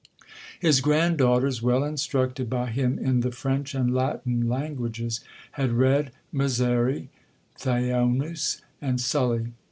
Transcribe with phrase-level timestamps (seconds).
[0.59, 5.19] 'His grand daughters, well instructed by him in the French and Latin languages,
[5.51, 7.09] had read Mezeray,
[7.59, 9.53] Thuanus, and Sully.